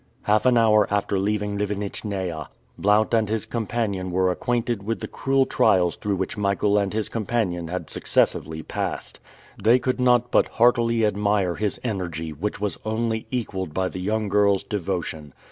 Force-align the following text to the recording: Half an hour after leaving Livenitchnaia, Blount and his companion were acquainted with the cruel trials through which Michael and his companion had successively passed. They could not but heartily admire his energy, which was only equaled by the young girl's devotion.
Half 0.23 0.47
an 0.47 0.57
hour 0.57 0.87
after 0.91 1.19
leaving 1.19 1.59
Livenitchnaia, 1.59 2.47
Blount 2.75 3.13
and 3.13 3.29
his 3.29 3.45
companion 3.45 4.09
were 4.09 4.31
acquainted 4.31 4.81
with 4.81 4.99
the 4.99 5.07
cruel 5.07 5.45
trials 5.45 5.95
through 5.95 6.15
which 6.15 6.35
Michael 6.39 6.79
and 6.79 6.91
his 6.91 7.07
companion 7.07 7.67
had 7.67 7.87
successively 7.87 8.63
passed. 8.63 9.19
They 9.61 9.77
could 9.77 9.99
not 10.01 10.31
but 10.31 10.47
heartily 10.47 11.05
admire 11.05 11.53
his 11.53 11.79
energy, 11.83 12.33
which 12.33 12.59
was 12.59 12.79
only 12.83 13.27
equaled 13.29 13.75
by 13.75 13.89
the 13.89 14.01
young 14.01 14.27
girl's 14.27 14.63
devotion. 14.63 15.35